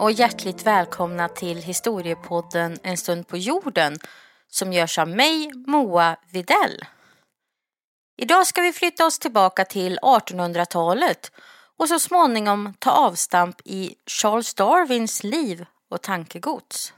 Och 0.00 0.12
hjärtligt 0.12 0.66
välkomna 0.66 1.28
till 1.28 1.62
historiepodden 1.62 2.78
En 2.82 2.96
stund 2.96 3.28
på 3.28 3.36
jorden 3.36 3.98
som 4.48 4.72
görs 4.72 4.98
av 4.98 5.08
mig, 5.08 5.50
Moa 5.66 6.16
Videll. 6.30 6.84
Idag 8.16 8.46
ska 8.46 8.62
vi 8.62 8.72
flytta 8.72 9.06
oss 9.06 9.18
tillbaka 9.18 9.64
till 9.64 9.98
1800-talet 9.98 11.32
och 11.76 11.88
så 11.88 11.98
småningom 11.98 12.74
ta 12.78 12.90
avstamp 12.90 13.60
i 13.64 13.94
Charles 14.06 14.54
Darwins 14.54 15.24
liv 15.24 15.66
och 15.90 16.02
tankegods. 16.02 16.94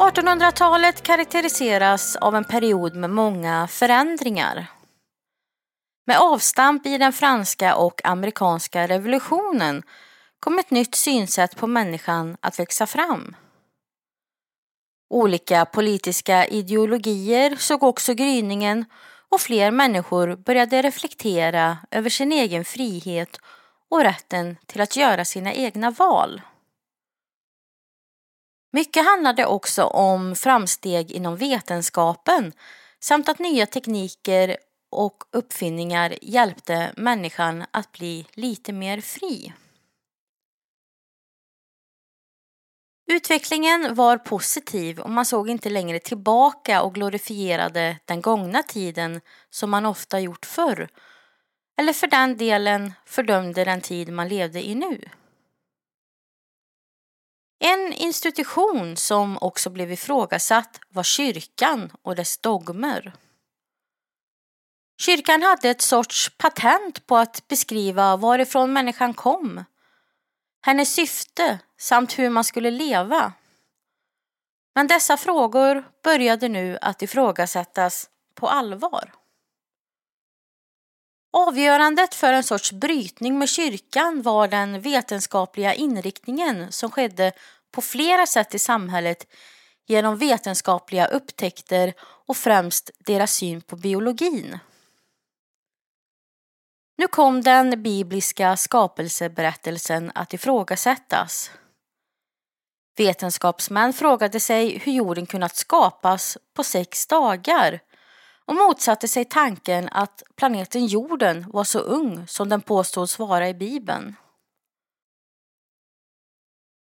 1800-talet 0.00 1.02
karaktäriseras 1.02 2.16
av 2.16 2.36
en 2.36 2.44
period 2.44 2.94
med 2.94 3.10
många 3.10 3.68
förändringar. 3.68 4.66
Med 6.06 6.18
avstamp 6.18 6.86
i 6.86 6.98
den 6.98 7.12
franska 7.12 7.76
och 7.76 8.04
amerikanska 8.04 8.86
revolutionen 8.88 9.82
kom 10.40 10.58
ett 10.58 10.70
nytt 10.70 10.94
synsätt 10.94 11.56
på 11.56 11.66
människan 11.66 12.36
att 12.40 12.58
växa 12.58 12.86
fram. 12.86 13.36
Olika 15.10 15.64
politiska 15.64 16.46
ideologier 16.46 17.56
såg 17.56 17.82
också 17.82 18.14
gryningen 18.14 18.84
och 19.28 19.40
fler 19.40 19.70
människor 19.70 20.36
började 20.36 20.82
reflektera 20.82 21.78
över 21.90 22.10
sin 22.10 22.32
egen 22.32 22.64
frihet 22.64 23.38
och 23.90 24.02
rätten 24.02 24.56
till 24.66 24.80
att 24.80 24.96
göra 24.96 25.24
sina 25.24 25.52
egna 25.52 25.90
val. 25.90 26.42
Mycket 28.72 29.04
handlade 29.04 29.46
också 29.46 29.84
om 29.84 30.36
framsteg 30.36 31.10
inom 31.10 31.36
vetenskapen 31.36 32.52
samt 33.00 33.28
att 33.28 33.38
nya 33.38 33.66
tekniker 33.66 34.56
och 34.90 35.24
uppfinningar 35.32 36.14
hjälpte 36.22 36.92
människan 36.96 37.64
att 37.70 37.92
bli 37.92 38.26
lite 38.32 38.72
mer 38.72 39.00
fri. 39.00 39.52
Utvecklingen 43.10 43.94
var 43.94 44.18
positiv 44.18 45.00
och 45.00 45.10
man 45.10 45.24
såg 45.24 45.50
inte 45.50 45.70
längre 45.70 45.98
tillbaka 45.98 46.82
och 46.82 46.94
glorifierade 46.94 47.96
den 48.04 48.20
gångna 48.20 48.62
tiden 48.62 49.20
som 49.50 49.70
man 49.70 49.86
ofta 49.86 50.20
gjort 50.20 50.46
förr. 50.46 50.88
Eller 51.80 51.92
för 51.92 52.06
den 52.06 52.36
delen 52.36 52.92
fördömde 53.04 53.64
den 53.64 53.80
tid 53.80 54.12
man 54.12 54.28
levde 54.28 54.68
i 54.68 54.74
nu. 54.74 55.00
En 57.62 57.92
institution 57.92 58.96
som 58.96 59.38
också 59.40 59.70
blev 59.70 59.92
ifrågasatt 59.92 60.80
var 60.88 61.02
kyrkan 61.02 61.92
och 62.02 62.16
dess 62.16 62.38
dogmer. 62.38 63.12
Kyrkan 65.00 65.42
hade 65.42 65.70
ett 65.70 65.82
sorts 65.82 66.30
patent 66.38 67.06
på 67.06 67.16
att 67.16 67.48
beskriva 67.48 68.16
varifrån 68.16 68.72
människan 68.72 69.14
kom, 69.14 69.64
hennes 70.62 70.94
syfte 70.94 71.58
samt 71.78 72.18
hur 72.18 72.30
man 72.30 72.44
skulle 72.44 72.70
leva. 72.70 73.32
Men 74.74 74.86
dessa 74.86 75.16
frågor 75.16 75.84
började 76.02 76.48
nu 76.48 76.78
att 76.80 77.02
ifrågasättas 77.02 78.10
på 78.34 78.48
allvar. 78.48 79.12
Avgörandet 81.50 82.14
för 82.14 82.32
en 82.32 82.42
sorts 82.42 82.72
brytning 82.72 83.38
med 83.38 83.48
kyrkan 83.48 84.22
var 84.22 84.48
den 84.48 84.80
vetenskapliga 84.80 85.74
inriktningen 85.74 86.72
som 86.72 86.90
skedde 86.90 87.32
på 87.72 87.82
flera 87.82 88.26
sätt 88.26 88.54
i 88.54 88.58
samhället 88.58 89.26
genom 89.86 90.16
vetenskapliga 90.16 91.06
upptäckter 91.06 91.94
och 92.00 92.36
främst 92.36 92.90
deras 92.98 93.34
syn 93.34 93.60
på 93.60 93.76
biologin. 93.76 94.58
Nu 96.98 97.06
kom 97.06 97.42
den 97.42 97.82
bibliska 97.82 98.56
skapelseberättelsen 98.56 100.12
att 100.14 100.34
ifrågasättas. 100.34 101.50
Vetenskapsmän 102.96 103.92
frågade 103.92 104.40
sig 104.40 104.78
hur 104.78 104.92
jorden 104.92 105.26
kunnat 105.26 105.56
skapas 105.56 106.38
på 106.54 106.64
sex 106.64 107.06
dagar 107.06 107.80
och 108.50 108.56
motsatte 108.56 109.08
sig 109.08 109.24
tanken 109.24 109.88
att 109.92 110.22
planeten 110.36 110.86
jorden 110.86 111.50
var 111.50 111.64
så 111.64 111.78
ung 111.78 112.26
som 112.26 112.48
den 112.48 112.60
påstods 112.60 113.18
vara 113.18 113.48
i 113.48 113.54
Bibeln. 113.54 114.16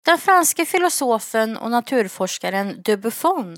Den 0.06 0.18
franske 0.18 0.66
filosofen 0.66 1.58
och 1.58 1.72
naturforskaren 1.72 2.82
de 2.82 2.98
Buffon 2.98 3.58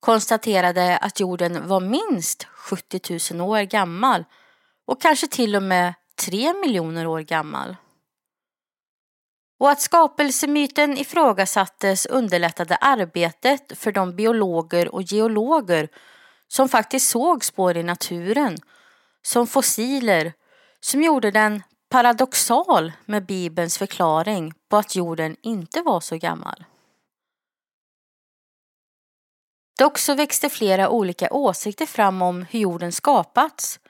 konstaterade 0.00 0.98
att 0.98 1.20
jorden 1.20 1.68
var 1.68 1.80
minst 1.80 2.44
70 2.44 3.34
000 3.34 3.48
år 3.50 3.62
gammal 3.62 4.24
och 4.86 5.00
kanske 5.00 5.26
till 5.26 5.56
och 5.56 5.62
med 5.62 5.94
3 6.20 6.54
miljoner 6.54 7.06
år 7.06 7.20
gammal. 7.20 7.76
Och 9.60 9.70
att 9.70 9.80
skapelsemyten 9.80 10.98
ifrågasattes 10.98 12.06
underlättade 12.06 12.76
arbetet 12.76 13.78
för 13.78 13.92
de 13.92 14.16
biologer 14.16 14.94
och 14.94 15.02
geologer 15.02 15.88
som 16.48 16.68
faktiskt 16.68 17.10
såg 17.10 17.44
spår 17.44 17.76
i 17.76 17.82
naturen, 17.82 18.58
som 19.22 19.46
fossiler, 19.46 20.32
som 20.80 21.02
gjorde 21.02 21.30
den 21.30 21.62
paradoxal 21.88 22.92
med 23.04 23.26
Bibelns 23.26 23.78
förklaring 23.78 24.52
på 24.68 24.76
att 24.76 24.96
jorden 24.96 25.36
inte 25.42 25.82
var 25.82 26.00
så 26.00 26.16
gammal. 26.16 26.64
Dock 29.78 29.98
så 29.98 30.14
växte 30.14 30.48
flera 30.48 30.88
olika 30.88 31.28
åsikter 31.30 31.86
fram 31.86 32.22
om 32.22 32.42
hur 32.42 32.58
jorden 32.60 32.92
skapats 32.92 33.80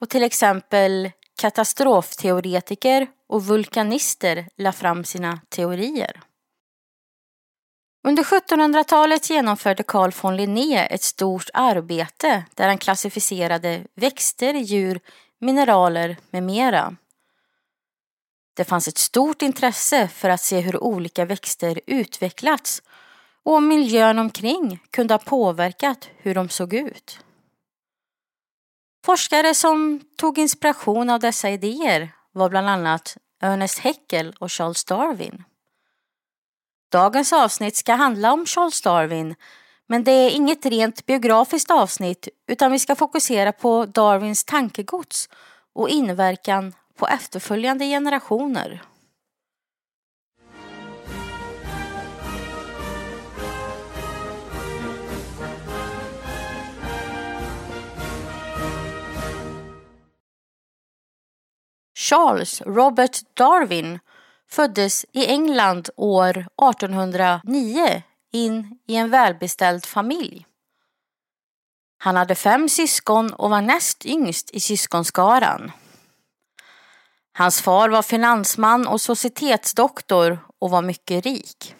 och 0.00 0.08
till 0.08 0.22
exempel 0.22 1.10
katastrofteoretiker 1.40 3.06
och 3.28 3.46
vulkanister 3.46 4.48
la 4.56 4.72
fram 4.72 5.04
sina 5.04 5.40
teorier. 5.48 6.22
Under 8.06 8.22
1700-talet 8.22 9.30
genomförde 9.30 9.82
Carl 9.82 10.12
von 10.22 10.36
Linné 10.36 10.86
ett 10.86 11.02
stort 11.02 11.50
arbete 11.54 12.44
där 12.54 12.68
han 12.68 12.78
klassificerade 12.78 13.86
växter, 13.94 14.54
djur, 14.54 15.00
mineraler 15.40 16.16
med 16.30 16.42
mera. 16.42 16.96
Det 18.56 18.64
fanns 18.64 18.88
ett 18.88 18.98
stort 18.98 19.42
intresse 19.42 20.08
för 20.08 20.30
att 20.30 20.40
se 20.40 20.60
hur 20.60 20.82
olika 20.82 21.24
växter 21.24 21.80
utvecklats 21.86 22.82
och 23.42 23.54
om 23.54 23.68
miljön 23.68 24.18
omkring 24.18 24.82
kunde 24.90 25.14
ha 25.14 25.18
påverkat 25.18 26.08
hur 26.16 26.34
de 26.34 26.48
såg 26.48 26.74
ut. 26.74 27.20
Forskare 29.04 29.54
som 29.54 30.00
tog 30.16 30.38
inspiration 30.38 31.10
av 31.10 31.20
dessa 31.20 31.50
idéer 31.50 32.12
var 32.32 32.48
bland 32.48 32.68
annat 32.68 33.16
Ernest 33.40 33.78
Haeckel 33.78 34.34
och 34.38 34.52
Charles 34.52 34.84
Darwin. 34.84 35.44
Dagens 36.88 37.32
avsnitt 37.32 37.76
ska 37.76 37.94
handla 37.94 38.32
om 38.32 38.46
Charles 38.46 38.80
Darwin 38.80 39.34
men 39.88 40.04
det 40.04 40.12
är 40.12 40.30
inget 40.30 40.66
rent 40.66 41.06
biografiskt 41.06 41.70
avsnitt 41.70 42.28
utan 42.46 42.72
vi 42.72 42.78
ska 42.78 42.94
fokusera 42.94 43.52
på 43.52 43.86
Darwins 43.86 44.44
tankegods 44.44 45.28
och 45.74 45.88
inverkan 45.88 46.74
på 46.98 47.08
efterföljande 47.08 47.84
generationer. 47.84 48.82
Charles 61.98 62.62
Robert 62.62 63.20
Darwin 63.34 63.98
föddes 64.50 65.06
i 65.12 65.26
England 65.26 65.90
år 65.96 66.30
1809 66.38 68.02
in 68.32 68.78
i 68.86 68.96
en 68.96 69.10
välbeställd 69.10 69.86
familj. 69.86 70.46
Han 71.98 72.16
hade 72.16 72.34
fem 72.34 72.68
syskon 72.68 73.32
och 73.32 73.50
var 73.50 73.62
näst 73.62 74.06
yngst 74.06 74.50
i 74.50 74.60
syskonskaran. 74.60 75.72
Hans 77.32 77.62
far 77.62 77.88
var 77.88 78.02
finansman 78.02 78.86
och 78.86 79.00
societetsdoktor 79.00 80.38
och 80.58 80.70
var 80.70 80.82
mycket 80.82 81.24
rik. 81.24 81.74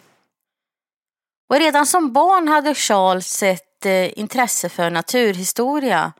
Och 1.49 1.57
redan 1.57 1.87
som 1.87 2.13
barn 2.13 2.49
hade 2.49 2.75
Charles 2.75 3.43
ett 3.43 3.87
eh, 3.87 4.19
intresse 4.19 4.69
för 4.69 4.91
naturhistoria 4.91 6.13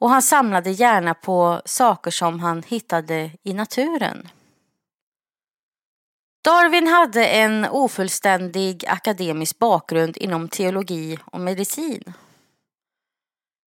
och 0.00 0.10
han 0.10 0.22
samlade 0.22 0.70
gärna 0.70 1.14
på 1.14 1.62
saker 1.64 2.10
som 2.10 2.40
han 2.40 2.62
hittade 2.62 3.30
i 3.42 3.54
naturen. 3.54 4.28
Darwin 6.44 6.86
hade 6.86 7.26
en 7.26 7.64
ofullständig 7.64 8.84
akademisk 8.88 9.58
bakgrund 9.58 10.16
inom 10.16 10.48
teologi 10.48 11.18
och 11.24 11.40
medicin. 11.40 12.12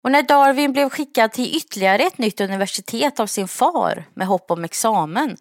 Och 0.04 0.12
när 0.12 0.24
Darwin 0.24 0.74
blev 0.74 0.90
skickad 0.90 1.32
till 1.32 1.56
ytterligare 1.56 2.04
ett 2.04 2.18
nytt 2.18 2.42
universitet 2.42 3.20
av 3.20 3.28
sin 3.28 3.48
far 3.48 4.06
med 4.14 4.28
hopp 4.28 4.52
om 4.52 4.64
examen 4.64 5.38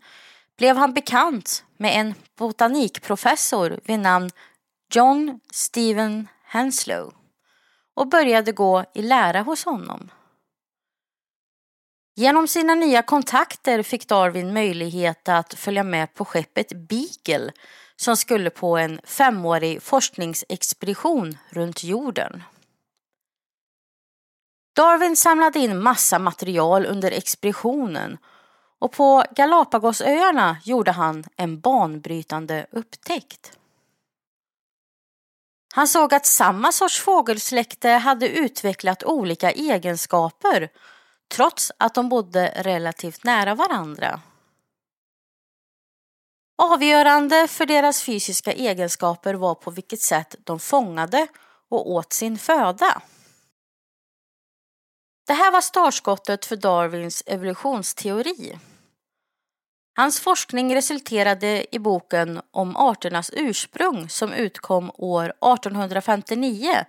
blev 0.59 0.77
han 0.77 0.95
bekant 0.95 1.65
med 1.77 2.01
en 2.01 2.15
botanikprofessor 2.39 3.81
vid 3.85 3.99
namn 3.99 4.31
John 4.95 5.41
Stephen 5.53 6.29
Henslow 6.45 7.15
och 7.95 8.09
började 8.09 8.53
gå 8.53 8.85
i 8.95 9.03
lära 9.03 9.41
hos 9.41 9.65
honom. 9.65 10.11
Genom 12.15 12.49
sina 12.49 12.75
nya 12.75 13.03
kontakter 13.03 13.83
fick 13.83 14.09
Darwin 14.09 14.53
möjlighet 14.53 15.29
att 15.29 15.55
följa 15.55 15.83
med 15.83 16.15
på 16.15 16.25
skeppet 16.25 16.73
Beagle 16.73 17.53
som 17.97 18.17
skulle 18.17 18.51
på 18.51 18.77
en 18.77 19.01
femårig 19.05 19.83
forskningsexpedition 19.83 21.39
runt 21.51 21.85
jorden. 21.85 22.43
Darwin 24.77 25.17
samlade 25.17 25.59
in 25.59 25.83
massa 25.83 26.19
material 26.19 26.87
under 26.87 27.11
expeditionen 27.11 28.19
och 28.79 28.93
på 28.93 29.25
Galapagosöarna 29.31 30.57
gjorde 30.65 30.91
han 30.91 31.25
en 31.37 31.61
banbrytande 31.61 32.67
upptäckt. 32.71 33.59
Han 35.75 35.89
såg 35.89 36.15
att 36.15 36.27
samma 36.27 36.73
sorts 36.73 37.01
fågelsläkte 37.01 37.89
hade 37.89 38.29
utvecklat 38.29 39.05
olika 39.05 39.51
egenskaper 39.51 40.71
trots 41.33 41.73
att 41.79 41.95
de 41.95 42.09
bodde 42.09 42.53
relativt 42.57 43.25
nära 43.25 43.55
varandra. 43.55 44.21
Avgörande 46.63 47.49
för 47.49 47.67
deras 47.67 48.03
fysiska 48.03 48.53
egenskaper 48.53 49.35
var 49.35 49.55
på 49.55 49.71
vilket 49.71 50.01
sätt 50.01 50.35
de 50.45 50.61
fångade 50.61 51.27
och 51.69 51.91
åt 51.91 52.13
sin 52.13 52.39
föda. 52.39 53.03
Det 55.27 55.33
här 55.33 55.53
var 55.53 55.61
startskottet 55.61 56.47
för 56.47 56.57
Darwins 56.57 57.23
evolutionsteori. 57.27 58.59
Hans 59.97 60.21
forskning 60.21 60.75
resulterade 60.75 61.75
i 61.75 61.79
boken 61.79 62.41
om 62.51 62.77
arternas 62.77 63.31
ursprung 63.33 64.09
som 64.09 64.33
utkom 64.33 64.91
år 64.95 65.25
1859 65.25 66.85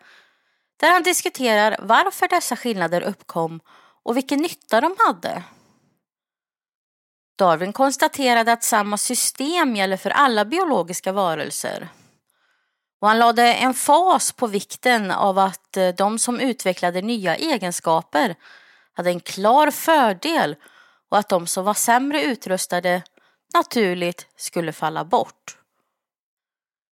där 0.77 0.91
han 0.91 1.03
diskuterar 1.03 1.77
varför 1.79 2.27
dessa 2.27 2.55
skillnader 2.55 3.01
uppkom 3.01 3.59
och 4.03 4.17
vilken 4.17 4.39
nytta 4.39 4.81
de 4.81 4.95
hade. 4.99 5.43
Darwin 7.37 7.73
konstaterade 7.73 8.53
att 8.53 8.63
samma 8.63 8.97
system 8.97 9.75
gäller 9.75 9.97
för 9.97 10.09
alla 10.09 10.45
biologiska 10.45 11.11
varelser. 11.11 11.89
Och 13.01 13.07
han 13.07 13.19
lade 13.19 13.53
en 13.53 13.73
fas 13.73 14.31
på 14.31 14.47
vikten 14.47 15.11
av 15.11 15.39
att 15.39 15.77
eh, 15.77 15.87
de 15.87 16.19
som 16.19 16.39
utvecklade 16.39 17.01
nya 17.01 17.35
egenskaper 17.35 18.35
hade 18.93 19.09
en 19.09 19.19
klar 19.19 19.71
fördel 19.71 20.55
och 21.09 21.17
att 21.17 21.29
de 21.29 21.47
som 21.47 21.65
var 21.65 21.73
sämre 21.73 22.23
utrustade 22.23 23.03
naturligt 23.53 24.27
skulle 24.35 24.73
falla 24.73 25.05
bort. 25.05 25.57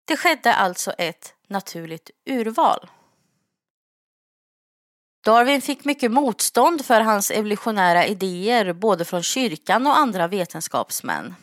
Det 0.05 0.17
skedde 0.17 0.53
alltså 0.53 0.91
ett 0.91 1.33
naturligt 1.47 2.11
urval. 2.25 2.89
Darwin 5.27 5.61
fick 5.61 5.85
mycket 5.85 6.11
motstånd 6.11 6.85
för 6.85 7.01
hans 7.01 7.31
evolutionära 7.31 8.05
idéer 8.05 8.73
både 8.73 9.05
från 9.05 9.23
kyrkan 9.23 9.87
och 9.87 9.97
andra 9.97 10.27
vetenskapsmän. 10.27 11.35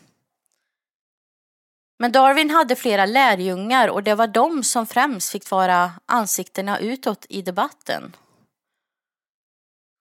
Men 1.98 2.12
Darwin 2.12 2.50
hade 2.50 2.76
flera 2.76 3.06
lärjungar 3.06 3.88
och 3.88 4.02
det 4.02 4.14
var 4.14 4.26
de 4.26 4.64
som 4.64 4.86
främst 4.86 5.30
fick 5.30 5.50
vara 5.50 5.92
ansiktena 6.06 6.78
utåt 6.78 7.26
i 7.28 7.42
debatten. 7.42 8.16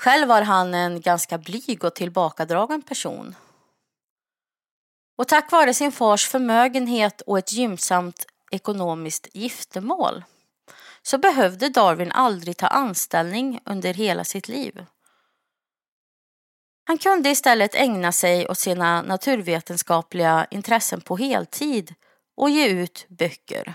Själv 0.04 0.28
var 0.28 0.42
han 0.42 0.74
en 0.74 1.02
ganska 1.02 1.38
blyg 1.38 1.84
och 1.84 1.96
tillbakadragen 1.96 2.82
person. 2.82 3.36
Och 5.18 5.28
tack 5.28 5.52
vare 5.52 5.74
sin 5.74 5.92
fars 5.92 6.28
förmögenhet 6.28 7.22
och 7.22 7.38
ett 7.38 7.54
gynnsamt 7.54 8.26
ekonomiskt 8.52 9.28
giftermål 9.34 10.24
så 11.04 11.18
behövde 11.18 11.70
Darwin 11.70 12.12
aldrig 12.12 12.58
ta 12.58 12.68
anställning 12.68 13.60
under 13.66 13.94
hela 13.94 14.24
sitt 14.24 14.48
liv. 14.48 14.86
Han 16.86 16.98
kunde 16.98 17.30
istället 17.30 17.76
ägna 17.76 18.12
sig 18.12 18.48
åt 18.48 18.58
sina 18.58 19.02
naturvetenskapliga 19.02 20.48
intressen 20.52 21.02
på 21.02 21.18
heltid 21.18 21.94
och 22.38 22.50
ge 22.50 22.68
ut 22.68 23.06
böcker. 23.10 23.74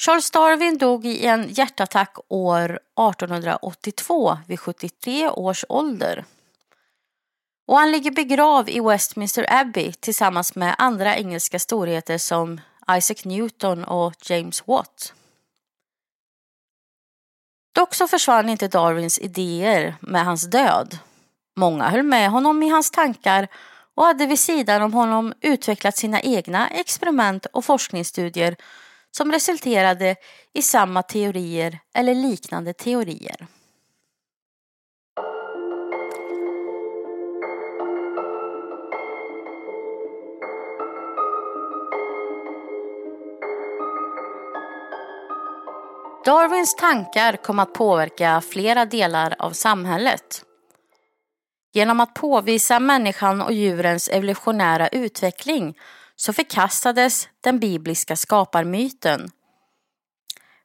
Charles 0.00 0.30
Darwin 0.30 0.78
dog 0.78 1.06
i 1.06 1.26
en 1.26 1.48
hjärtattack 1.48 2.16
år 2.28 2.64
1882 2.70 4.38
vid 4.46 4.60
73 4.60 5.28
års 5.28 5.64
ålder. 5.68 6.24
Och 7.66 7.78
han 7.78 7.92
ligger 7.92 8.10
begravd 8.10 8.68
i 8.68 8.80
Westminster 8.80 9.46
Abbey 9.48 9.92
tillsammans 9.92 10.54
med 10.54 10.74
andra 10.78 11.16
engelska 11.16 11.58
storheter 11.58 12.18
som 12.18 12.60
Isaac 12.90 13.24
Newton 13.24 13.84
och 13.84 14.14
James 14.30 14.66
Watt. 14.66 15.14
Dock 17.80 17.94
så 17.94 18.08
försvann 18.08 18.48
inte 18.48 18.68
Darwins 18.68 19.18
idéer 19.18 19.94
med 20.00 20.24
hans 20.24 20.50
död. 20.50 20.98
Många 21.56 21.88
höll 21.88 22.02
med 22.02 22.30
honom 22.30 22.62
i 22.62 22.68
hans 22.68 22.90
tankar 22.90 23.48
och 23.94 24.04
hade 24.04 24.26
vid 24.26 24.38
sidan 24.38 24.82
om 24.82 24.92
honom 24.92 25.34
utvecklat 25.40 25.96
sina 25.96 26.20
egna 26.20 26.68
experiment 26.68 27.46
och 27.46 27.64
forskningsstudier 27.64 28.56
som 29.10 29.32
resulterade 29.32 30.16
i 30.54 30.62
samma 30.62 31.02
teorier 31.02 31.78
eller 31.94 32.14
liknande 32.14 32.72
teorier. 32.72 33.46
Darwins 46.30 46.74
tankar 46.76 47.36
kom 47.36 47.58
att 47.58 47.72
påverka 47.72 48.40
flera 48.40 48.84
delar 48.84 49.34
av 49.38 49.50
samhället. 49.50 50.44
Genom 51.72 52.00
att 52.00 52.14
påvisa 52.14 52.80
människan 52.80 53.42
och 53.42 53.52
djurens 53.52 54.08
evolutionära 54.08 54.88
utveckling 54.88 55.78
så 56.16 56.32
förkastades 56.32 57.28
den 57.40 57.58
bibliska 57.58 58.16
skaparmyten. 58.16 59.30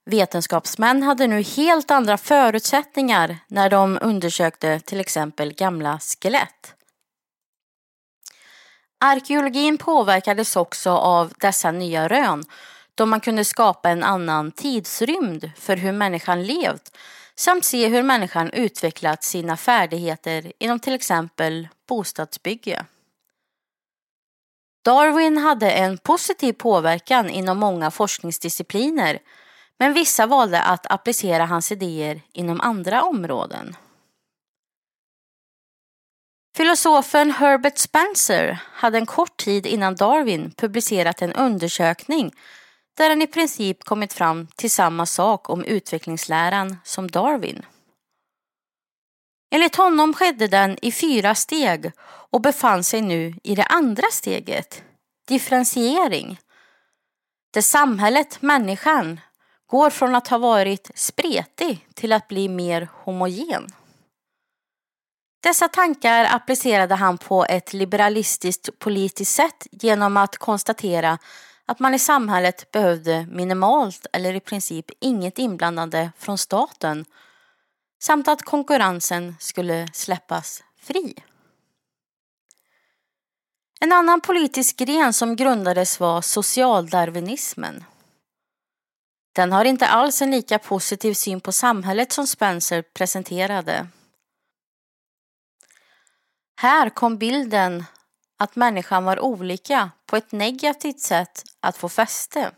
Vetenskapsmän 0.05 1.03
hade 1.03 1.27
nu 1.27 1.41
helt 1.41 1.91
andra 1.91 2.17
förutsättningar 2.17 3.37
när 3.47 3.69
de 3.69 3.99
undersökte 4.01 4.79
till 4.79 4.99
exempel 4.99 5.53
gamla 5.53 5.99
skelett. 5.99 6.75
Arkeologin 8.99 9.77
påverkades 9.77 10.55
också 10.55 10.89
av 10.89 11.33
dessa 11.39 11.71
nya 11.71 12.07
rön 12.07 12.43
då 12.95 13.05
man 13.05 13.21
kunde 13.21 13.45
skapa 13.45 13.89
en 13.89 14.03
annan 14.03 14.51
tidsrymd 14.51 15.51
för 15.57 15.77
hur 15.77 15.91
människan 15.91 16.43
levt 16.43 16.97
samt 17.35 17.65
se 17.65 17.87
hur 17.87 18.03
människan 18.03 18.49
utvecklat 18.53 19.23
sina 19.23 19.57
färdigheter 19.57 20.51
inom 20.59 20.79
till 20.79 20.93
exempel 20.93 21.67
bostadsbygge. 21.87 22.85
Darwin 24.85 25.37
hade 25.37 25.71
en 25.71 25.97
positiv 25.97 26.53
påverkan 26.53 27.29
inom 27.29 27.57
många 27.57 27.91
forskningsdiscipliner 27.91 29.19
men 29.79 29.93
vissa 29.93 30.25
valde 30.25 30.61
att 30.61 30.91
applicera 30.91 31.45
hans 31.45 31.71
idéer 31.71 32.21
inom 32.33 32.61
andra 32.61 33.03
områden. 33.03 33.75
Filosofen 36.57 37.31
Herbert 37.31 37.77
Spencer 37.77 38.59
hade 38.71 38.97
en 38.97 39.05
kort 39.05 39.37
tid 39.37 39.65
innan 39.65 39.95
Darwin 39.95 40.51
publicerat 40.51 41.21
en 41.21 41.33
undersökning 41.33 42.31
där 42.97 43.09
han 43.09 43.21
i 43.21 43.27
princip 43.27 43.83
kommit 43.83 44.13
fram 44.13 44.47
till 44.47 44.71
samma 44.71 45.05
sak 45.05 45.49
om 45.49 45.63
utvecklingsläran 45.63 46.77
som 46.83 47.11
Darwin. 47.11 47.65
Enligt 49.51 49.75
honom 49.75 50.13
skedde 50.13 50.47
den 50.47 50.77
i 50.81 50.91
fyra 50.91 51.35
steg 51.35 51.91
och 52.31 52.41
befann 52.41 52.83
sig 52.83 53.01
nu 53.01 53.33
i 53.43 53.55
det 53.55 53.63
andra 53.63 54.07
steget, 54.11 54.83
differentiering. 55.27 56.39
Där 57.53 57.61
samhället, 57.61 58.41
människan, 58.41 59.19
går 59.67 59.89
från 59.89 60.15
att 60.15 60.27
ha 60.27 60.37
varit 60.37 60.91
spretig 60.95 61.87
till 61.93 62.13
att 62.13 62.27
bli 62.27 62.49
mer 62.49 62.89
homogen. 62.93 63.67
Dessa 65.43 65.67
tankar 65.67 66.27
applicerade 66.31 66.95
han 66.95 67.17
på 67.17 67.45
ett 67.45 67.73
liberalistiskt 67.73 68.79
politiskt 68.79 69.35
sätt 69.35 69.67
genom 69.71 70.17
att 70.17 70.37
konstatera 70.37 71.17
att 71.65 71.79
man 71.79 71.93
i 71.93 71.99
samhället 71.99 72.71
behövde 72.71 73.27
minimalt 73.31 74.05
eller 74.13 74.33
i 74.33 74.39
princip 74.39 74.85
inget 74.99 75.39
inblandande 75.39 76.11
från 76.17 76.37
staten 76.37 77.05
samt 77.99 78.27
att 78.27 78.41
konkurrensen 78.41 79.35
skulle 79.39 79.87
släppas 79.93 80.63
fri. 80.79 81.15
En 83.79 83.91
annan 83.91 84.21
politisk 84.21 84.77
gren 84.77 85.13
som 85.13 85.35
grundades 85.35 85.99
var 85.99 86.21
socialdarwinismen. 86.21 87.83
Den 89.35 89.51
har 89.51 89.65
inte 89.65 89.87
alls 89.87 90.21
en 90.21 90.31
lika 90.31 90.59
positiv 90.59 91.13
syn 91.13 91.41
på 91.41 91.51
samhället 91.51 92.11
som 92.11 92.27
Spencer 92.27 92.81
presenterade. 92.81 93.87
Här 96.57 96.89
kom 96.89 97.17
bilden 97.17 97.85
att 98.37 98.55
människan 98.55 99.05
var 99.05 99.19
olika 99.19 99.91
på 100.05 100.15
ett 100.15 100.31
negativt 100.31 100.99
sätt 100.99 101.43
att 101.59 101.77
få 101.77 101.89
fäste. 101.89 102.51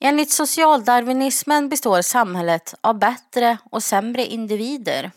Enligt 0.00 0.32
socialdarwinismen 0.32 1.68
består 1.68 2.02
samhället 2.02 2.74
av 2.80 2.98
bättre 2.98 3.58
och 3.70 3.82
sämre 3.82 4.26
individer. 4.26 5.10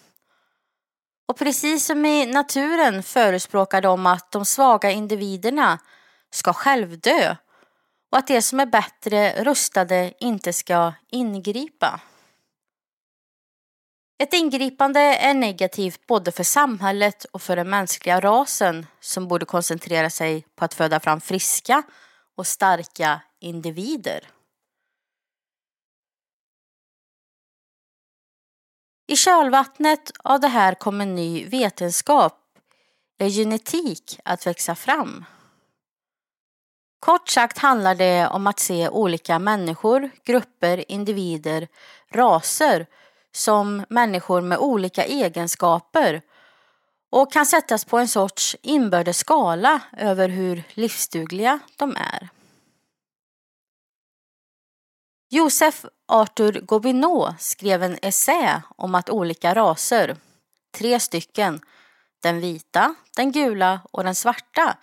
Och 1.28 1.38
precis 1.38 1.86
som 1.86 2.06
i 2.06 2.26
naturen 2.26 3.04
förespråkar 3.04 3.82
de 3.82 4.06
att 4.06 4.32
de 4.32 4.46
svaga 4.46 4.92
individerna 4.92 5.80
ska 6.32 6.54
självdö 6.54 7.36
och 8.12 8.18
att 8.18 8.28
de 8.28 8.42
som 8.42 8.60
är 8.60 8.66
bättre 8.66 9.44
rustade 9.44 10.14
inte 10.20 10.54
ska 10.54 10.94
ingripa. 11.08 12.02
Ett 14.22 14.34
ingripande 14.34 15.00
är 15.00 15.34
negativt 15.34 16.08
både 16.08 16.32
för 16.32 16.44
samhället 16.44 17.26
och 17.26 17.42
för 17.42 17.56
den 17.56 17.70
mänskliga 17.70 18.20
rasen 18.20 18.86
som 19.00 19.28
borde 19.28 19.46
koncentrera 19.46 20.10
sig 20.10 20.46
på 20.56 20.66
att 20.66 20.74
föda 20.74 21.00
fram 21.00 21.22
friska 21.22 21.84
och 22.36 22.48
starka 22.48 23.22
individer. 23.40 24.28
I 29.08 29.16
kölvattnet 29.16 30.12
av 30.24 30.40
det 30.40 30.48
här 30.48 30.74
kommer 30.76 31.06
ny 31.06 31.46
vetenskap, 31.46 32.40
är 33.18 33.30
genetik 33.30 34.20
att 34.26 34.48
växa 34.48 34.76
fram. 34.76 35.26
Kort 37.00 37.30
sagt 37.30 37.58
handlar 37.58 37.96
det 37.96 38.28
om 38.28 38.48
att 38.48 38.60
se 38.60 38.90
olika 38.90 39.40
människor, 39.40 40.10
grupper, 40.24 40.92
individer, 40.92 41.68
raser 42.12 42.88
som 43.36 43.86
människor 43.90 44.42
med 44.42 44.58
olika 44.58 45.06
egenskaper 45.06 46.22
och 47.12 47.34
kan 47.34 47.46
sättas 47.46 47.86
på 47.86 47.98
en 47.98 48.08
sorts 48.08 48.56
inbördes 48.62 49.18
skala 49.18 49.82
över 49.98 50.30
hur 50.30 50.64
livsdugliga 50.74 51.60
de 51.78 51.96
är. 51.96 52.30
Josef 55.32 55.86
Arthur 56.08 56.62
Gobineau 56.62 57.34
skrev 57.40 57.84
en 57.84 57.98
essä 58.02 58.62
om 58.78 58.96
att 58.96 59.10
olika 59.10 59.54
raser, 59.54 60.18
tre 60.78 61.00
stycken, 61.00 61.62
den 62.24 62.40
vita, 62.40 62.96
den 63.16 63.32
gula 63.32 63.82
och 63.92 64.04
den 64.04 64.16
svarta, 64.16 64.78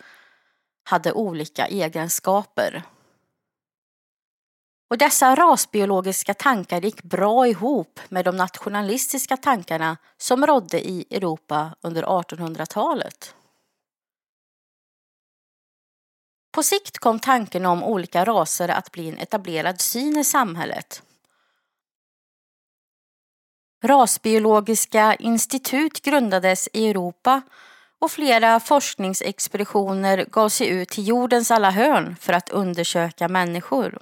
hade 0.85 1.13
olika 1.13 1.67
egenskaper. 1.67 2.83
Och 4.89 4.99
dessa 4.99 5.35
rasbiologiska 5.35 6.35
tankar 6.35 6.81
gick 6.81 7.03
bra 7.03 7.49
ihop 7.49 8.01
med 8.09 8.25
de 8.25 8.37
nationalistiska 8.37 9.37
tankarna 9.37 9.97
som 10.17 10.47
rådde 10.47 10.89
i 10.89 11.05
Europa 11.11 11.75
under 11.81 12.03
1800-talet. 12.03 13.35
På 16.53 16.63
sikt 16.63 16.99
kom 16.99 17.19
tanken 17.19 17.67
om 17.67 17.85
olika 17.85 18.25
raser 18.25 18.69
att 18.69 18.93
bli 18.93 19.09
en 19.09 19.19
etablerad 19.19 19.81
syn 19.81 20.19
i 20.19 20.25
samhället. 20.25 21.03
Rasbiologiska 23.85 25.15
institut 25.15 26.03
grundades 26.03 26.69
i 26.73 26.91
Europa 26.91 27.43
och 27.99 28.11
flera 28.11 28.61
forskningsexpeditioner 28.61 30.25
gav 30.31 30.49
sig 30.49 30.69
ut 30.69 30.89
till 30.89 31.09
jordens 31.09 31.51
alla 31.51 31.71
hörn 31.71 32.17
för 32.21 32.33
att 32.33 32.51
undersöka 32.51 33.29
människor. 33.29 33.99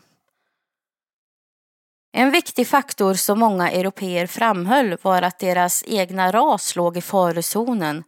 En 2.17 2.31
viktig 2.31 2.69
faktor 2.69 3.15
som 3.15 3.39
många 3.39 3.71
europeer 3.71 4.27
framhöll 4.27 4.97
var 5.03 5.23
att 5.23 5.39
deras 5.39 5.85
egna 5.87 6.33
ras 6.33 6.77
låg 6.77 6.97
i 6.97 7.01
farozonen. 7.01 8.05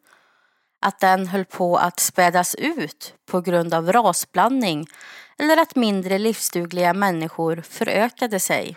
Att 0.80 1.00
den 1.00 1.26
höll 1.26 1.44
på 1.44 1.76
att 1.76 2.00
spädas 2.00 2.54
ut 2.54 3.14
på 3.30 3.40
grund 3.40 3.74
av 3.74 3.92
rasblandning 3.92 4.86
eller 5.38 5.56
att 5.56 5.76
mindre 5.76 6.18
livsdugliga 6.18 6.94
människor 6.94 7.62
förökade 7.68 8.40
sig. 8.40 8.76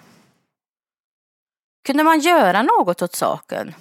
Kunde 1.86 2.04
man 2.04 2.20
göra 2.20 2.62
något 2.62 3.02
åt 3.02 3.16
saken? 3.16 3.74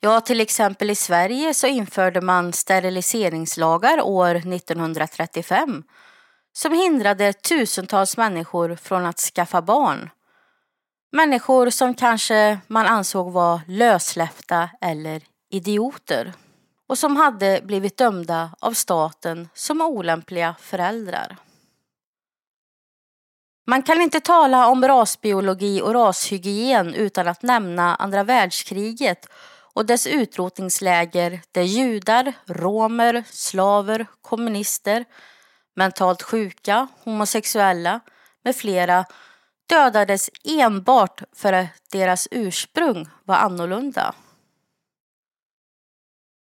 Ja, 0.00 0.20
till 0.20 0.40
exempel 0.40 0.90
i 0.90 0.94
Sverige 0.94 1.54
så 1.54 1.66
införde 1.66 2.20
man 2.20 2.52
steriliseringslagar 2.52 4.00
år 4.00 4.34
1935 4.34 5.82
som 6.56 6.72
hindrade 6.72 7.32
tusentals 7.32 8.16
människor 8.16 8.76
från 8.76 9.06
att 9.06 9.18
skaffa 9.18 9.62
barn. 9.62 10.10
Människor 11.12 11.70
som 11.70 11.94
kanske 11.94 12.58
man 12.66 12.86
ansåg 12.86 13.32
var 13.32 13.60
lössläppta 13.68 14.70
eller 14.80 15.22
idioter 15.50 16.32
och 16.86 16.98
som 16.98 17.16
hade 17.16 17.60
blivit 17.64 17.96
dömda 17.96 18.50
av 18.60 18.72
staten 18.72 19.48
som 19.54 19.80
olämpliga 19.80 20.54
föräldrar. 20.60 21.36
Man 23.66 23.82
kan 23.82 24.00
inte 24.00 24.20
tala 24.20 24.68
om 24.68 24.84
rasbiologi 24.84 25.80
och 25.82 25.94
rashygien 25.94 26.94
utan 26.94 27.28
att 27.28 27.42
nämna 27.42 27.94
andra 27.94 28.24
världskriget 28.24 29.26
och 29.74 29.86
dess 29.86 30.06
utrotningsläger 30.06 31.40
där 31.52 31.62
judar, 31.62 32.32
romer, 32.46 33.24
slaver, 33.30 34.06
kommunister, 34.22 35.04
mentalt 35.74 36.22
sjuka, 36.22 36.88
homosexuella 37.04 38.00
med 38.44 38.56
flera 38.56 39.04
dödades 39.66 40.30
enbart 40.44 41.22
för 41.32 41.52
att 41.52 41.90
deras 41.90 42.28
ursprung 42.30 43.08
var 43.24 43.36
annorlunda. 43.36 44.14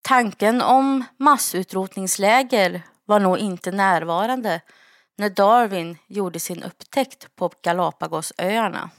Tanken 0.02 0.62
om 0.62 1.04
massutrotningsläger 1.18 2.82
var 3.06 3.20
nog 3.20 3.38
inte 3.38 3.72
närvarande 3.72 4.62
när 5.16 5.30
Darwin 5.30 5.98
gjorde 6.08 6.40
sin 6.40 6.64
upptäckt 6.64 7.36
på 7.36 7.52
Galapagosöarna. 7.64 8.90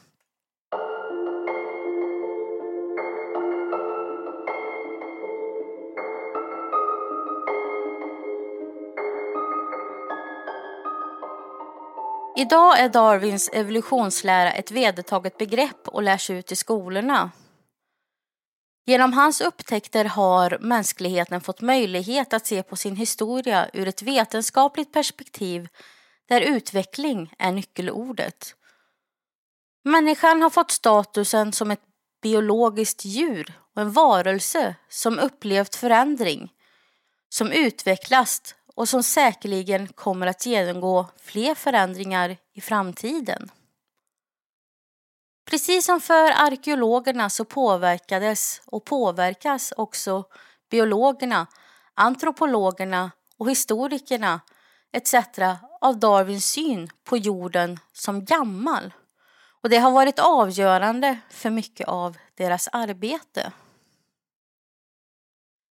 Idag 12.38 12.78
är 12.78 12.88
Darwins 12.88 13.50
evolutionslära 13.52 14.52
ett 14.52 14.70
vedertaget 14.70 15.38
begrepp 15.38 15.88
och 15.88 16.02
lärs 16.02 16.30
ut 16.30 16.52
i 16.52 16.56
skolorna. 16.56 17.30
Genom 18.86 19.12
hans 19.12 19.40
upptäckter 19.40 20.04
har 20.04 20.58
mänskligheten 20.60 21.40
fått 21.40 21.60
möjlighet 21.60 22.32
att 22.32 22.46
se 22.46 22.62
på 22.62 22.76
sin 22.76 22.96
historia 22.96 23.70
ur 23.72 23.88
ett 23.88 24.02
vetenskapligt 24.02 24.92
perspektiv 24.92 25.68
där 26.28 26.40
utveckling 26.40 27.34
är 27.38 27.52
nyckelordet. 27.52 28.54
Människan 29.84 30.42
har 30.42 30.50
fått 30.50 30.70
statusen 30.70 31.52
som 31.52 31.70
ett 31.70 31.82
biologiskt 32.22 33.04
djur 33.04 33.52
och 33.74 33.82
en 33.82 33.92
varelse 33.92 34.74
som 34.88 35.18
upplevt 35.18 35.74
förändring, 35.74 36.52
som 37.28 37.52
utvecklats 37.52 38.54
och 38.78 38.88
som 38.88 39.02
säkerligen 39.02 39.86
kommer 39.86 40.26
att 40.26 40.46
genomgå 40.46 41.06
fler 41.20 41.54
förändringar 41.54 42.36
i 42.52 42.60
framtiden. 42.60 43.50
Precis 45.50 45.86
som 45.86 46.00
för 46.00 46.30
arkeologerna 46.30 47.30
så 47.30 47.44
påverkades 47.44 48.62
och 48.66 48.84
påverkas 48.84 49.72
också 49.76 50.24
biologerna, 50.70 51.46
antropologerna 51.94 53.10
och 53.38 53.50
historikerna 53.50 54.40
etc. 54.92 55.14
av 55.80 55.98
Darwins 55.98 56.50
syn 56.50 56.90
på 57.04 57.16
jorden 57.16 57.78
som 57.92 58.24
gammal. 58.24 58.94
Och 59.62 59.70
det 59.70 59.78
har 59.78 59.90
varit 59.90 60.18
avgörande 60.18 61.18
för 61.30 61.50
mycket 61.50 61.88
av 61.88 62.16
deras 62.34 62.68
arbete. 62.72 63.52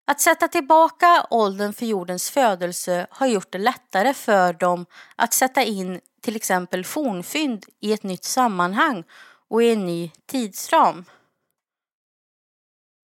Att 0.08 0.20
sätta 0.20 0.48
tillbaka 0.48 1.26
åldern 1.30 1.72
för 1.72 1.86
jordens 1.86 2.30
födelse 2.30 3.06
har 3.10 3.26
gjort 3.26 3.52
det 3.52 3.58
lättare 3.58 4.14
för 4.14 4.52
dem 4.52 4.86
att 5.16 5.32
sätta 5.32 5.62
in 5.62 6.00
till 6.20 6.36
exempel 6.36 6.84
fornfynd 6.84 7.66
i 7.80 7.92
ett 7.92 8.02
nytt 8.02 8.24
sammanhang 8.24 9.04
och 9.48 9.62
i 9.62 9.72
en 9.72 9.86
ny 9.86 10.10
tidsram. 10.26 11.04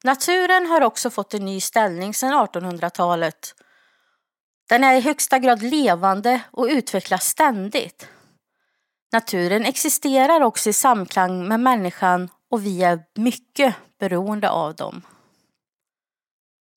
Naturen 0.05 0.67
har 0.67 0.81
också 0.81 1.11
fått 1.11 1.35
en 1.35 1.45
ny 1.45 1.61
ställning 1.61 2.15
sedan 2.15 2.33
1800-talet. 2.33 3.55
Den 4.69 4.85
är 4.85 4.95
i 4.95 5.01
högsta 5.01 5.39
grad 5.39 5.63
levande 5.63 6.41
och 6.51 6.67
utvecklas 6.67 7.25
ständigt. 7.25 8.09
Naturen 9.13 9.65
existerar 9.65 10.41
också 10.41 10.71
i 10.71 10.73
samklang 10.73 11.49
med 11.49 11.61
människan 11.61 12.29
och 12.51 12.67
vi 12.67 12.83
är 12.83 13.05
mycket 13.15 13.75
beroende 13.99 14.51
av 14.51 14.75
dem. 14.75 15.03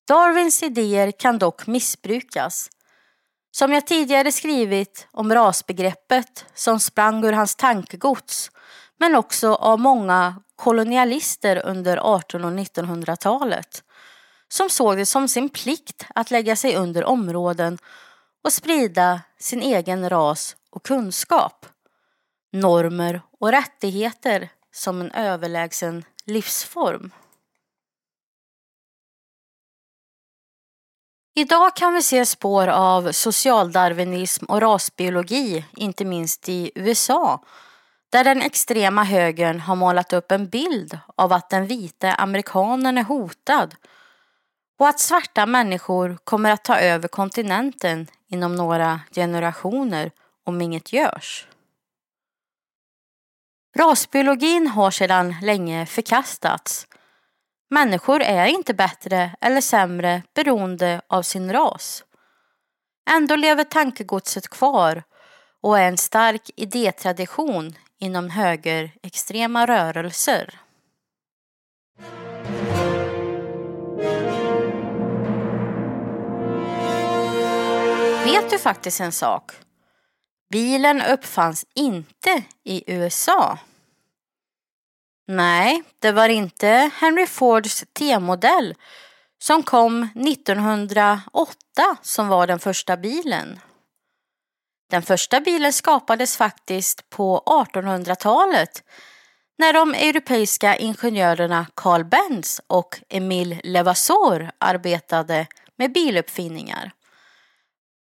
Darwins 0.06 0.62
idéer 0.62 1.10
kan 1.10 1.38
dock 1.38 1.66
missbrukas. 1.66 2.70
Som 3.50 3.72
jag 3.72 3.86
tidigare 3.86 4.32
skrivit 4.32 5.08
om 5.10 5.34
rasbegreppet 5.34 6.44
som 6.54 6.80
sprang 6.80 7.24
ur 7.24 7.32
hans 7.32 7.56
tankegods 7.56 8.50
men 8.98 9.14
också 9.14 9.54
av 9.54 9.80
många 9.80 10.42
kolonialister 10.56 11.66
under 11.66 11.96
1800 11.96 12.48
och 12.48 12.66
1900-talet 12.66 13.82
som 14.48 14.70
såg 14.70 14.96
det 14.96 15.06
som 15.06 15.28
sin 15.28 15.48
plikt 15.48 16.06
att 16.14 16.30
lägga 16.30 16.56
sig 16.56 16.76
under 16.76 17.04
områden 17.04 17.78
och 18.44 18.52
sprida 18.52 19.20
sin 19.38 19.62
egen 19.62 20.10
ras 20.10 20.56
och 20.70 20.82
kunskap, 20.82 21.66
normer 22.52 23.20
och 23.40 23.50
rättigheter 23.50 24.48
som 24.72 25.00
en 25.00 25.10
överlägsen 25.10 26.04
livsform. 26.24 27.10
Idag 31.38 31.76
kan 31.76 31.94
vi 31.94 32.02
se 32.02 32.26
spår 32.26 32.68
av 32.68 33.12
socialdarwinism 33.12 34.44
och 34.44 34.60
rasbiologi, 34.60 35.64
inte 35.76 36.04
minst 36.04 36.48
i 36.48 36.70
USA, 36.74 37.44
där 38.10 38.24
den 38.24 38.42
extrema 38.42 39.04
högern 39.04 39.60
har 39.60 39.76
målat 39.76 40.12
upp 40.12 40.32
en 40.32 40.48
bild 40.48 40.98
av 41.16 41.32
att 41.32 41.50
den 41.50 41.66
vita 41.66 42.12
amerikanen 42.12 42.98
är 42.98 43.04
hotad 43.04 43.74
och 44.78 44.88
att 44.88 45.00
svarta 45.00 45.46
människor 45.46 46.18
kommer 46.24 46.50
att 46.50 46.64
ta 46.64 46.78
över 46.78 47.08
kontinenten 47.08 48.06
inom 48.28 48.56
några 48.56 49.00
generationer 49.14 50.10
om 50.44 50.60
inget 50.60 50.92
görs. 50.92 51.46
Rasbiologin 53.78 54.66
har 54.66 54.90
sedan 54.90 55.36
länge 55.42 55.86
förkastats. 55.86 56.86
Människor 57.70 58.22
är 58.22 58.46
inte 58.46 58.74
bättre 58.74 59.36
eller 59.40 59.60
sämre 59.60 60.22
beroende 60.34 61.00
av 61.08 61.22
sin 61.22 61.52
ras. 61.52 62.04
Ändå 63.10 63.36
lever 63.36 63.64
tankegodset 63.64 64.48
kvar 64.48 65.02
och 65.62 65.78
är 65.78 65.88
en 65.88 65.96
stark 65.96 66.50
idétradition 66.56 67.74
inom 68.00 68.30
högerextrema 68.30 69.66
rörelser. 69.66 70.60
Vet 78.24 78.50
du 78.50 78.58
faktiskt 78.58 79.00
en 79.00 79.12
sak? 79.12 79.52
Bilen 80.50 81.02
uppfanns 81.02 81.64
inte 81.74 82.42
i 82.64 82.92
USA. 82.94 83.58
Nej, 85.28 85.82
det 85.98 86.12
var 86.12 86.28
inte 86.28 86.90
Henry 86.94 87.26
Fords 87.26 87.84
T-modell 87.92 88.74
som 89.38 89.62
kom 89.62 90.02
1908 90.02 91.54
som 92.02 92.28
var 92.28 92.46
den 92.46 92.58
första 92.58 92.96
bilen. 92.96 93.60
Den 94.90 95.02
första 95.02 95.40
bilen 95.40 95.72
skapades 95.72 96.36
faktiskt 96.36 97.10
på 97.10 97.42
1800-talet 97.46 98.82
när 99.58 99.72
de 99.72 99.94
europeiska 99.94 100.76
ingenjörerna 100.76 101.66
Carl 101.74 102.04
Benz 102.04 102.60
och 102.66 103.00
Emile 103.08 103.60
Levasseur 103.64 104.50
arbetade 104.58 105.46
med 105.76 105.92
biluppfinningar. 105.92 106.92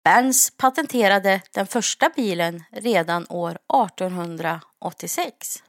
Benz 0.05 0.53
patenterade 0.57 1.41
den 1.55 1.67
första 1.67 2.11
bilen 2.17 2.65
redan 2.73 3.27
år 3.29 3.51
1886. 3.51 5.63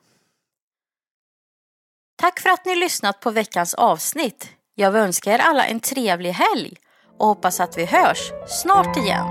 Tack 2.25 2.39
för 2.39 2.49
att 2.49 2.65
ni 2.65 2.75
lyssnat 2.75 3.19
på 3.19 3.31
veckans 3.31 3.73
avsnitt. 3.73 4.49
Jag 4.75 4.95
önskar 4.95 5.31
er 5.31 5.39
alla 5.39 5.65
en 5.65 5.79
trevlig 5.79 6.31
helg 6.31 6.73
och 7.19 7.27
hoppas 7.27 7.59
att 7.59 7.77
vi 7.77 7.85
hörs 7.85 8.31
snart 8.47 8.97
igen. 8.97 9.25